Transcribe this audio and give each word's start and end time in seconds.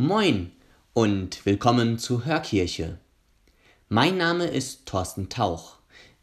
Moin 0.00 0.52
und 0.92 1.44
willkommen 1.44 1.98
zur 1.98 2.24
Hörkirche. 2.24 3.00
Mein 3.88 4.16
Name 4.16 4.46
ist 4.46 4.86
Thorsten 4.86 5.28
Tauch. 5.28 5.78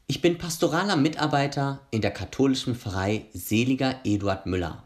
Ich 0.07 0.21
bin 0.21 0.37
pastoraler 0.37 0.95
Mitarbeiter 0.95 1.81
in 1.91 1.99
der 1.99 2.11
katholischen 2.11 2.73
Pfarrei 2.77 3.25
Seliger 3.33 3.99
Eduard 4.05 4.45
Müller. 4.45 4.85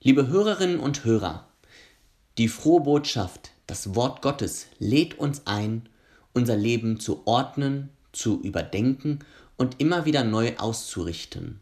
Liebe 0.00 0.26
Hörerinnen 0.26 0.80
und 0.80 1.04
Hörer, 1.04 1.46
die 2.38 2.48
frohe 2.48 2.80
Botschaft, 2.80 3.52
das 3.68 3.94
Wort 3.94 4.20
Gottes 4.20 4.66
lädt 4.80 5.20
uns 5.20 5.42
ein, 5.44 5.88
unser 6.32 6.56
Leben 6.56 6.98
zu 6.98 7.24
ordnen, 7.24 7.90
zu 8.10 8.40
überdenken 8.40 9.20
und 9.56 9.80
immer 9.80 10.06
wieder 10.06 10.24
neu 10.24 10.54
auszurichten. 10.56 11.60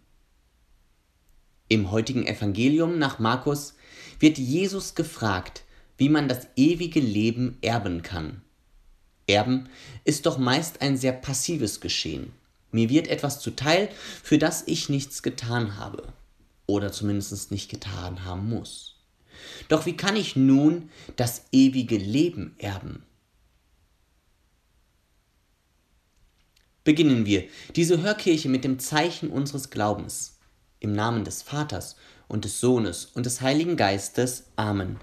Im 1.69 1.91
heutigen 1.91 2.27
Evangelium 2.27 2.99
nach 2.99 3.19
Markus 3.19 3.75
wird 4.21 4.39
Jesus 4.39 4.95
gefragt, 4.95 5.65
wie 6.03 6.09
man 6.09 6.27
das 6.27 6.49
ewige 6.57 6.99
Leben 6.99 7.59
erben 7.61 8.03
kann. 8.03 8.43
Erben 9.29 9.69
ist 10.03 10.27
doch 10.27 10.37
meist 10.37 10.83
ein 10.83 10.97
sehr 10.97 11.13
passives 11.13 11.81
Geschehen. 11.81 12.33
Mir 12.73 12.89
wird 12.91 13.07
etwas 13.07 13.39
zuteil, 13.39 13.89
für 14.21 14.37
das 14.37 14.65
ich 14.67 14.89
nichts 14.89 15.23
getan 15.23 15.77
habe 15.77 16.13
oder 16.67 16.91
zumindest 16.91 17.53
nicht 17.53 17.71
getan 17.71 18.25
haben 18.25 18.51
muss. 18.51 18.97
Doch 19.69 19.87
wie 19.87 19.97
kann 19.97 20.17
ich 20.17 20.35
nun 20.35 20.91
das 21.15 21.45
ewige 21.53 21.99
Leben 21.99 22.57
erben? 22.59 23.05
Beginnen 26.83 27.27
wir 27.27 27.45
diese 27.77 28.03
Hörkirche 28.03 28.49
mit 28.49 28.65
dem 28.65 28.81
Zeichen 28.81 29.31
unseres 29.31 29.71
Glaubens. 29.71 30.41
Im 30.81 30.95
Namen 30.95 31.23
des 31.23 31.43
Vaters 31.43 31.95
und 32.27 32.45
des 32.45 32.59
Sohnes 32.59 33.05
und 33.15 33.25
des 33.25 33.41
Heiligen 33.41 33.77
Geistes. 33.77 34.47
Amen. 34.57 34.99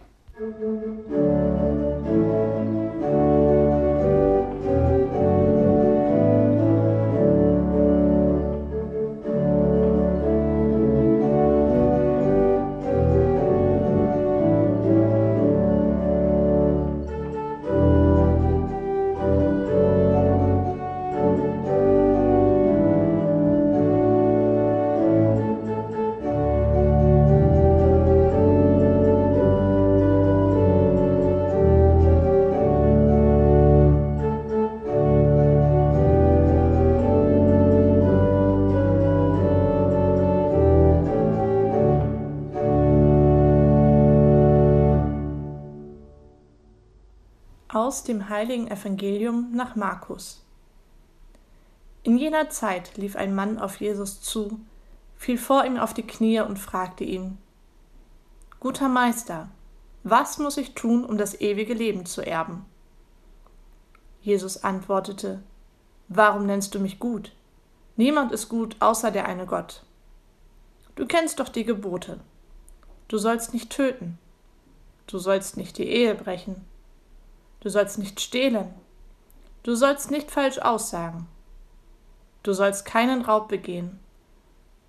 Aus 47.89 48.03
dem 48.03 48.29
heiligen 48.29 48.67
Evangelium 48.69 49.49
nach 49.51 49.75
Markus. 49.75 50.45
In 52.03 52.19
jener 52.19 52.51
Zeit 52.51 52.97
lief 52.97 53.15
ein 53.15 53.33
Mann 53.33 53.57
auf 53.57 53.81
Jesus 53.81 54.21
zu, 54.21 54.59
fiel 55.17 55.39
vor 55.39 55.65
ihm 55.65 55.75
auf 55.75 55.95
die 55.95 56.05
Knie 56.05 56.39
und 56.41 56.59
fragte 56.59 57.03
ihn 57.03 57.39
Guter 58.59 58.89
Meister, 58.89 59.49
was 60.03 60.37
muss 60.37 60.57
ich 60.57 60.75
tun, 60.75 61.03
um 61.03 61.17
das 61.17 61.41
ewige 61.41 61.73
Leben 61.73 62.05
zu 62.05 62.21
erben? 62.21 62.63
Jesus 64.21 64.63
antwortete 64.63 65.41
Warum 66.09 66.45
nennst 66.45 66.75
du 66.75 66.79
mich 66.79 66.99
gut? 66.99 67.31
Niemand 67.95 68.31
ist 68.31 68.49
gut 68.49 68.75
außer 68.79 69.09
der 69.09 69.25
eine 69.25 69.47
Gott. 69.47 69.81
Du 70.93 71.07
kennst 71.07 71.39
doch 71.39 71.49
die 71.49 71.63
Gebote. 71.63 72.19
Du 73.07 73.17
sollst 73.17 73.51
nicht 73.51 73.71
töten. 73.71 74.19
Du 75.07 75.17
sollst 75.17 75.57
nicht 75.57 75.79
die 75.79 75.87
Ehe 75.87 76.13
brechen. 76.13 76.68
Du 77.59 77.69
sollst 77.69 77.97
nicht 77.97 78.19
stehlen. 78.19 78.73
Du 79.63 79.75
sollst 79.75 80.11
nicht 80.11 80.31
falsch 80.31 80.59
aussagen. 80.59 81.27
Du 82.43 82.53
sollst 82.53 82.85
keinen 82.85 83.21
Raub 83.21 83.49
begehen. 83.49 83.99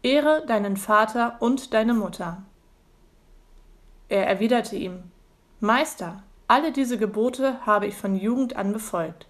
Ehre 0.02 0.46
deinen 0.46 0.76
Vater 0.76 1.36
und 1.40 1.74
deine 1.74 1.94
Mutter. 1.94 2.42
Er 4.08 4.26
erwiderte 4.26 4.76
ihm, 4.76 5.02
Meister, 5.60 6.22
alle 6.48 6.72
diese 6.72 6.98
Gebote 6.98 7.64
habe 7.66 7.86
ich 7.86 7.96
von 7.96 8.16
Jugend 8.16 8.56
an 8.56 8.72
befolgt. 8.72 9.26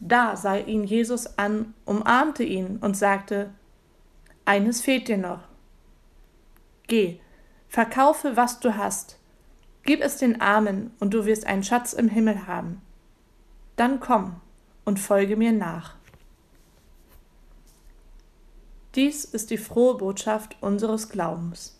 Da 0.00 0.36
sah 0.36 0.56
ihn 0.56 0.84
Jesus 0.84 1.38
an, 1.38 1.74
umarmte 1.84 2.44
ihn 2.44 2.78
und 2.78 2.96
sagte, 2.96 3.50
Eines 4.44 4.80
fehlt 4.80 5.08
dir 5.08 5.18
noch. 5.18 5.40
Geh, 6.86 7.20
verkaufe, 7.68 8.36
was 8.36 8.60
du 8.60 8.76
hast, 8.76 9.18
Gib 9.86 10.02
es 10.02 10.16
den 10.16 10.40
Armen, 10.40 10.90
und 10.98 11.14
du 11.14 11.26
wirst 11.26 11.46
einen 11.46 11.62
Schatz 11.62 11.92
im 11.92 12.08
Himmel 12.08 12.48
haben. 12.48 12.82
Dann 13.76 14.00
komm 14.00 14.40
und 14.84 14.98
folge 14.98 15.36
mir 15.36 15.52
nach. 15.52 15.94
Dies 18.96 19.24
ist 19.24 19.50
die 19.50 19.58
frohe 19.58 19.96
Botschaft 19.96 20.56
unseres 20.60 21.08
Glaubens. 21.08 21.75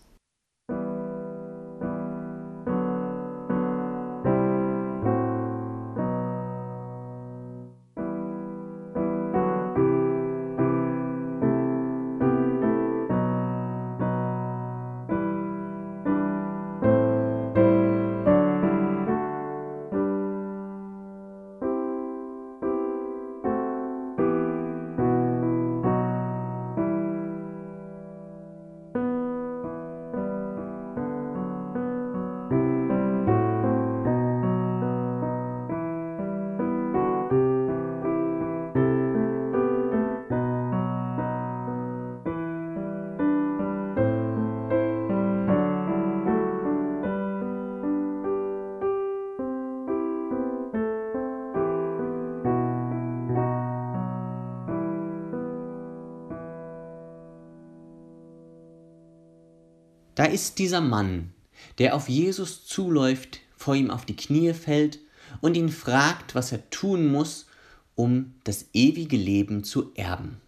Da 60.17 60.25
ist 60.25 60.57
dieser 60.57 60.81
Mann, 60.81 61.31
der 61.77 61.93
auf 61.93 62.09
Jesus 62.09 62.65
zuläuft, 62.65 63.41
vor 63.55 63.75
ihm 63.75 63.91
auf 63.91 64.03
die 64.03 64.15
Knie 64.15 64.55
fällt 64.55 64.97
und 65.41 65.55
ihn 65.55 65.69
fragt, 65.69 66.33
was 66.33 66.51
er 66.51 66.67
tun 66.71 67.11
muss, 67.11 67.45
um 67.93 68.33
das 68.43 68.65
ewige 68.73 69.15
Leben 69.15 69.63
zu 69.63 69.93
erben. 69.93 70.41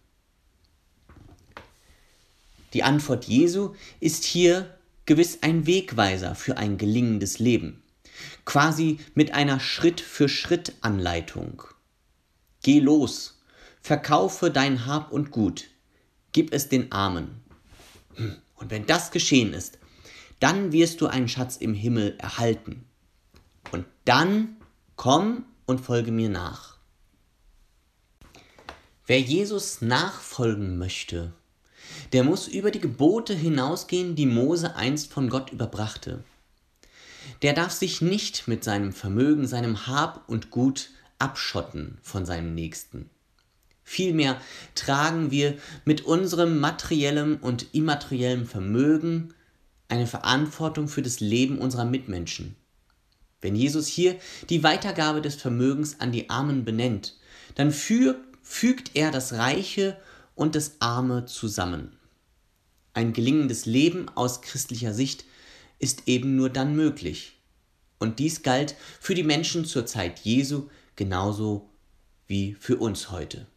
Die 2.72 2.82
Antwort 2.82 3.26
Jesu 3.26 3.76
ist 4.00 4.24
hier 4.24 4.76
gewiss 5.06 5.38
ein 5.42 5.68
Wegweiser 5.68 6.34
für 6.34 6.56
ein 6.56 6.76
gelingendes 6.76 7.38
Leben, 7.38 7.80
quasi 8.44 8.98
mit 9.14 9.34
einer 9.34 9.60
Schritt-für-Schritt-Anleitung. 9.60 11.62
Geh 12.64 12.80
los, 12.80 13.40
verkaufe 13.80 14.50
dein 14.50 14.86
Hab 14.86 15.12
und 15.12 15.30
Gut, 15.30 15.68
gib 16.32 16.52
es 16.52 16.68
den 16.68 16.90
Armen. 16.90 17.40
Hm. 18.16 18.34
Und 18.60 18.70
wenn 18.70 18.86
das 18.86 19.10
geschehen 19.10 19.52
ist, 19.52 19.78
dann 20.38 20.72
wirst 20.72 21.00
du 21.00 21.06
einen 21.06 21.28
Schatz 21.28 21.56
im 21.56 21.74
Himmel 21.74 22.16
erhalten. 22.18 22.84
Und 23.72 23.86
dann 24.04 24.56
komm 24.96 25.44
und 25.66 25.80
folge 25.80 26.12
mir 26.12 26.28
nach. 26.28 26.76
Wer 29.06 29.20
Jesus 29.20 29.80
nachfolgen 29.80 30.78
möchte, 30.78 31.32
der 32.12 32.22
muss 32.22 32.46
über 32.46 32.70
die 32.70 32.80
Gebote 32.80 33.34
hinausgehen, 33.34 34.14
die 34.14 34.26
Mose 34.26 34.76
einst 34.76 35.12
von 35.12 35.28
Gott 35.28 35.50
überbrachte. 35.50 36.22
Der 37.42 37.52
darf 37.52 37.72
sich 37.72 38.00
nicht 38.00 38.46
mit 38.46 38.62
seinem 38.62 38.92
Vermögen, 38.92 39.46
seinem 39.46 39.86
Hab 39.86 40.28
und 40.28 40.50
Gut 40.50 40.90
abschotten 41.18 41.98
von 42.02 42.24
seinem 42.24 42.54
Nächsten. 42.54 43.10
Vielmehr 43.92 44.40
tragen 44.76 45.32
wir 45.32 45.58
mit 45.84 46.02
unserem 46.02 46.60
materiellem 46.60 47.38
und 47.40 47.74
immateriellem 47.74 48.46
Vermögen 48.46 49.34
eine 49.88 50.06
Verantwortung 50.06 50.86
für 50.86 51.02
das 51.02 51.18
Leben 51.18 51.58
unserer 51.58 51.86
Mitmenschen. 51.86 52.54
Wenn 53.40 53.56
Jesus 53.56 53.88
hier 53.88 54.16
die 54.48 54.62
Weitergabe 54.62 55.20
des 55.20 55.34
Vermögens 55.34 55.98
an 55.98 56.12
die 56.12 56.30
Armen 56.30 56.64
benennt, 56.64 57.16
dann 57.56 57.72
fügt 57.72 58.92
er 58.94 59.10
das 59.10 59.32
Reiche 59.32 59.96
und 60.36 60.54
das 60.54 60.76
Arme 60.78 61.24
zusammen. 61.24 61.98
Ein 62.94 63.12
gelingendes 63.12 63.66
Leben 63.66 64.08
aus 64.10 64.40
christlicher 64.40 64.94
Sicht 64.94 65.24
ist 65.80 66.06
eben 66.06 66.36
nur 66.36 66.48
dann 66.48 66.76
möglich. 66.76 67.40
Und 67.98 68.20
dies 68.20 68.44
galt 68.44 68.76
für 69.00 69.16
die 69.16 69.24
Menschen 69.24 69.64
zur 69.64 69.84
Zeit 69.84 70.20
Jesu 70.20 70.68
genauso 70.94 71.68
wie 72.28 72.54
für 72.54 72.76
uns 72.76 73.10
heute. 73.10 73.48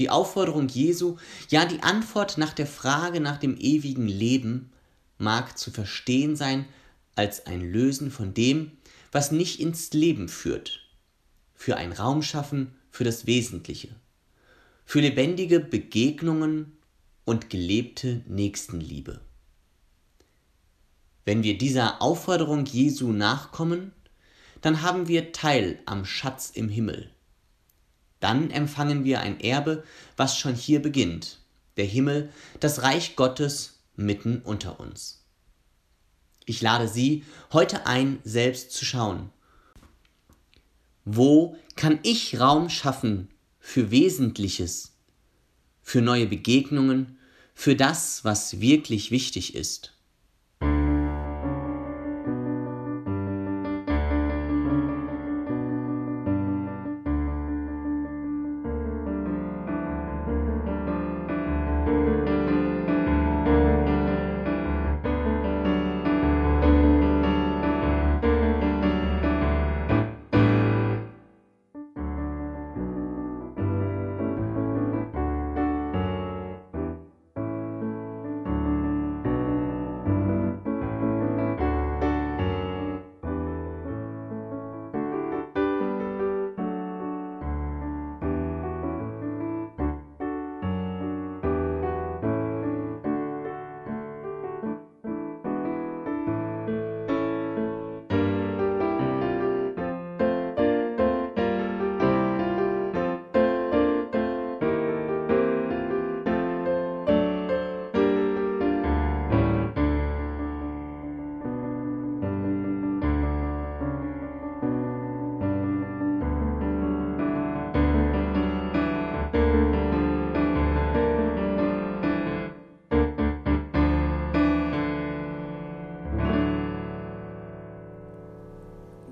Die 0.00 0.08
Aufforderung 0.08 0.66
Jesu, 0.66 1.18
ja 1.50 1.66
die 1.66 1.82
Antwort 1.82 2.38
nach 2.38 2.54
der 2.54 2.66
Frage 2.66 3.20
nach 3.20 3.36
dem 3.36 3.58
ewigen 3.58 4.08
Leben 4.08 4.72
mag 5.18 5.58
zu 5.58 5.70
verstehen 5.70 6.36
sein 6.36 6.64
als 7.16 7.44
ein 7.44 7.60
Lösen 7.60 8.10
von 8.10 8.32
dem, 8.32 8.72
was 9.12 9.30
nicht 9.30 9.60
ins 9.60 9.92
Leben 9.92 10.30
führt, 10.30 10.80
für 11.54 11.76
ein 11.76 11.92
Raum 11.92 12.22
schaffen 12.22 12.74
für 12.90 13.04
das 13.04 13.26
Wesentliche, 13.26 13.94
für 14.86 15.02
lebendige 15.02 15.60
Begegnungen 15.60 16.78
und 17.26 17.50
gelebte 17.50 18.22
Nächstenliebe. 18.26 19.20
Wenn 21.26 21.42
wir 21.42 21.58
dieser 21.58 22.00
Aufforderung 22.00 22.64
Jesu 22.64 23.12
nachkommen, 23.12 23.92
dann 24.62 24.80
haben 24.80 25.08
wir 25.08 25.32
Teil 25.32 25.78
am 25.84 26.06
Schatz 26.06 26.48
im 26.48 26.70
Himmel. 26.70 27.10
Dann 28.20 28.50
empfangen 28.50 29.04
wir 29.04 29.20
ein 29.20 29.40
Erbe, 29.40 29.82
was 30.16 30.38
schon 30.38 30.54
hier 30.54 30.80
beginnt, 30.80 31.38
der 31.76 31.86
Himmel, 31.86 32.30
das 32.60 32.82
Reich 32.82 33.16
Gottes 33.16 33.80
mitten 33.96 34.42
unter 34.42 34.78
uns. 34.78 35.24
Ich 36.44 36.60
lade 36.60 36.88
Sie 36.88 37.24
heute 37.52 37.86
ein, 37.86 38.18
selbst 38.24 38.72
zu 38.72 38.84
schauen. 38.84 39.30
Wo 41.04 41.56
kann 41.76 41.98
ich 42.02 42.38
Raum 42.38 42.68
schaffen 42.68 43.28
für 43.58 43.90
Wesentliches, 43.90 44.92
für 45.82 46.02
neue 46.02 46.26
Begegnungen, 46.26 47.18
für 47.54 47.76
das, 47.76 48.24
was 48.24 48.60
wirklich 48.60 49.10
wichtig 49.10 49.54
ist? 49.54 49.94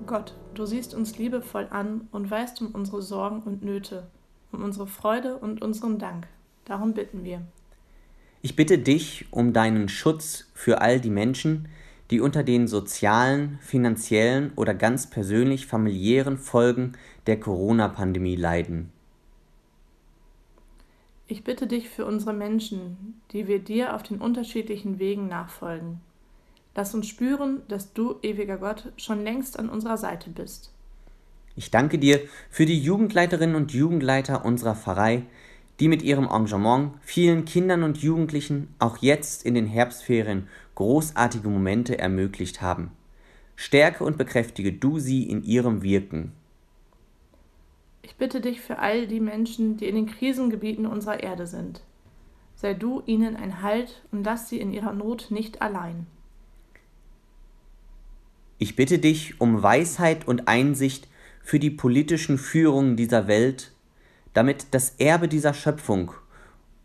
Gott, 0.09 0.33
du 0.55 0.65
siehst 0.65 0.95
uns 0.95 1.19
liebevoll 1.19 1.67
an 1.69 2.07
und 2.11 2.31
weißt 2.31 2.63
um 2.63 2.71
unsere 2.71 3.03
Sorgen 3.03 3.43
und 3.43 3.63
Nöte, 3.63 4.07
um 4.51 4.63
unsere 4.63 4.87
Freude 4.87 5.37
und 5.37 5.61
unseren 5.61 5.99
Dank. 5.99 6.25
Darum 6.65 6.95
bitten 6.95 7.23
wir. 7.23 7.43
Ich 8.41 8.55
bitte 8.55 8.79
dich 8.79 9.27
um 9.29 9.53
deinen 9.53 9.87
Schutz 9.87 10.49
für 10.55 10.81
all 10.81 10.99
die 10.99 11.11
Menschen, 11.11 11.67
die 12.09 12.21
unter 12.21 12.41
den 12.41 12.67
sozialen, 12.67 13.59
finanziellen 13.61 14.51
oder 14.55 14.73
ganz 14.73 15.11
persönlich 15.11 15.67
familiären 15.67 16.39
Folgen 16.39 16.93
der 17.27 17.39
Corona-Pandemie 17.39 18.35
leiden. 18.35 18.91
Ich 21.27 21.43
bitte 21.43 21.67
dich 21.67 21.87
für 21.87 22.07
unsere 22.07 22.33
Menschen, 22.33 23.21
die 23.31 23.47
wir 23.47 23.59
dir 23.59 23.93
auf 23.93 24.01
den 24.01 24.17
unterschiedlichen 24.17 24.97
Wegen 24.97 25.27
nachfolgen. 25.27 26.01
Lass 26.75 26.93
uns 26.93 27.07
spüren, 27.07 27.61
dass 27.67 27.93
du, 27.93 28.15
ewiger 28.21 28.57
Gott, 28.57 28.91
schon 28.97 29.23
längst 29.23 29.59
an 29.59 29.69
unserer 29.69 29.97
Seite 29.97 30.29
bist. 30.29 30.71
Ich 31.55 31.71
danke 31.71 31.97
dir 31.97 32.21
für 32.49 32.65
die 32.65 32.79
Jugendleiterinnen 32.79 33.55
und 33.55 33.73
Jugendleiter 33.73 34.45
unserer 34.45 34.75
Pfarrei, 34.75 35.23
die 35.79 35.87
mit 35.87 36.01
ihrem 36.03 36.25
Engagement 36.25 36.93
vielen 37.01 37.45
Kindern 37.45 37.83
und 37.83 37.97
Jugendlichen 37.97 38.73
auch 38.79 38.97
jetzt 38.97 39.45
in 39.45 39.55
den 39.55 39.65
Herbstferien 39.65 40.47
großartige 40.75 41.47
Momente 41.47 41.97
ermöglicht 41.97 42.61
haben. 42.61 42.91
Stärke 43.55 44.05
und 44.05 44.17
bekräftige 44.17 44.71
du 44.71 44.99
sie 44.99 45.23
in 45.23 45.43
ihrem 45.43 45.81
Wirken. 45.81 46.31
Ich 48.01 48.15
bitte 48.15 48.39
dich 48.39 48.61
für 48.61 48.79
all 48.79 49.07
die 49.07 49.19
Menschen, 49.19 49.75
die 49.75 49.87
in 49.87 49.95
den 49.95 50.05
Krisengebieten 50.05 50.85
unserer 50.85 51.21
Erde 51.21 51.45
sind. 51.45 51.81
Sei 52.55 52.73
du 52.73 53.03
ihnen 53.05 53.35
ein 53.35 53.61
Halt 53.61 54.01
und 54.11 54.23
lass 54.23 54.49
sie 54.49 54.59
in 54.59 54.71
ihrer 54.71 54.93
Not 54.93 55.27
nicht 55.29 55.61
allein. 55.61 56.07
Ich 58.59 58.75
bitte 58.75 58.99
dich 58.99 59.39
um 59.39 59.63
Weisheit 59.63 60.27
und 60.27 60.49
Einsicht 60.49 61.07
für 61.41 61.59
die 61.59 61.71
politischen 61.71 62.37
Führungen 62.37 62.97
dieser 62.97 63.27
Welt, 63.27 63.71
damit 64.33 64.67
das 64.71 64.95
Erbe 64.99 65.29
dieser 65.29 65.53
Schöpfung 65.53 66.11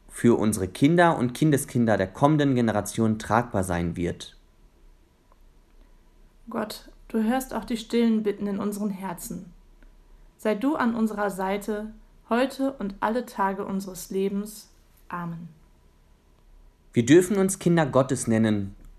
für 0.09 0.39
unsere 0.39 0.69
Kinder 0.69 1.19
und 1.19 1.35
Kindeskinder 1.35 1.97
der 1.97 2.07
kommenden 2.07 2.55
Generation 2.55 3.19
tragbar 3.19 3.65
sein 3.65 3.97
wird. 3.97 4.37
Gott, 6.49 6.89
du 7.09 7.25
hörst 7.25 7.53
auch 7.53 7.65
die 7.65 7.77
stillen 7.77 8.23
Bitten 8.23 8.47
in 8.47 8.61
unseren 8.61 8.91
Herzen. 8.91 9.53
Sei 10.37 10.55
du 10.55 10.77
an 10.77 10.95
unserer 10.95 11.31
Seite, 11.31 11.93
heute 12.29 12.73
und 12.75 12.95
alle 13.01 13.27
Tage 13.27 13.65
unseres 13.65 14.11
Lebens. 14.11 14.71
Amen. 15.09 15.49
Wir 16.93 17.05
dürfen 17.05 17.37
uns 17.37 17.59
Kinder 17.59 17.87
Gottes 17.87 18.29
nennen, 18.29 18.77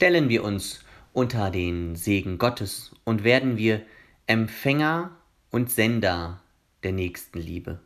Stellen 0.00 0.30
wir 0.30 0.44
uns 0.44 0.80
unter 1.12 1.50
den 1.50 1.94
Segen 1.94 2.38
Gottes 2.38 2.92
und 3.04 3.22
werden 3.22 3.58
wir 3.58 3.82
Empfänger 4.26 5.14
und 5.50 5.70
Sender 5.70 6.40
der 6.82 6.92
Nächstenliebe. 6.92 7.80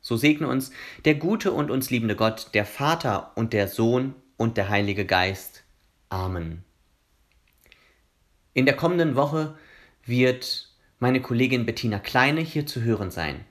So 0.00 0.16
segne 0.16 0.48
uns 0.48 0.72
der 1.04 1.14
gute 1.14 1.52
und 1.52 1.70
uns 1.70 1.90
liebende 1.90 2.16
Gott, 2.16 2.48
der 2.54 2.64
Vater 2.64 3.30
und 3.36 3.52
der 3.52 3.68
Sohn 3.68 4.16
und 4.36 4.56
der 4.56 4.68
Heilige 4.68 5.06
Geist. 5.06 5.62
Amen. 6.08 6.64
In 8.52 8.66
der 8.66 8.74
kommenden 8.74 9.14
Woche 9.14 9.56
wird 10.06 10.74
meine 10.98 11.22
Kollegin 11.22 11.66
Bettina 11.66 12.00
Kleine 12.00 12.40
hier 12.40 12.66
zu 12.66 12.82
hören 12.82 13.12
sein. 13.12 13.44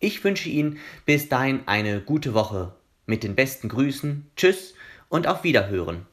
Ich 0.00 0.24
wünsche 0.24 0.48
Ihnen 0.48 0.78
bis 1.04 1.28
dahin 1.28 1.60
eine 1.66 2.00
gute 2.00 2.32
Woche. 2.32 2.74
Mit 3.04 3.24
den 3.24 3.34
besten 3.34 3.68
Grüßen, 3.68 4.30
Tschüss 4.36 4.72
und 5.10 5.26
auf 5.26 5.44
Wiederhören. 5.44 6.06